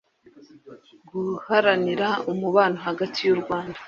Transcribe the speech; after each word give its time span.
guharanira 1.09 2.09
umubano 2.31 2.77
hagati 2.87 3.19
y'u 3.27 3.37
rwanda 3.41 3.79